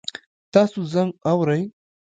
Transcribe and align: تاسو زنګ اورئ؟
تاسو 0.53 0.79
زنګ 0.93 1.09
اورئ؟ 1.29 1.61